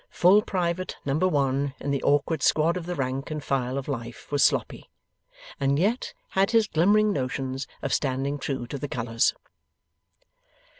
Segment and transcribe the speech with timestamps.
[0.09, 4.31] Full Private Number One in the Awkward Squad of the rank and file of life,
[4.31, 4.89] was Sloppy,
[5.59, 9.35] and yet had his glimmering notions of standing true to the Colours.